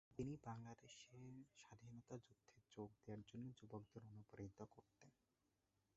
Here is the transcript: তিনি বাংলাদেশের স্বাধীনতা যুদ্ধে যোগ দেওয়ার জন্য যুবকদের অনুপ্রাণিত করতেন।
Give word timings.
তিনি 0.15 0.33
বাংলাদেশের 0.43 1.23
স্বাধীনতা 1.57 2.15
যুদ্ধে 2.17 2.55
যোগ 2.71 2.89
দেওয়ার 2.97 3.21
জন্য 3.29 3.45
যুবকদের 3.59 4.03
অনুপ্রাণিত 4.09 4.59
করতেন। 4.73 5.11